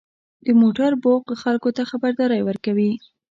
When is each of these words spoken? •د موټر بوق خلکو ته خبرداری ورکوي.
•د 0.45 0.47
موټر 0.61 0.91
بوق 1.03 1.25
خلکو 1.43 1.69
ته 1.77 1.83
خبرداری 1.91 2.41
ورکوي. 2.43 2.91